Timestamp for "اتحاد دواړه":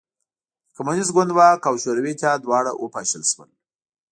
2.13-2.71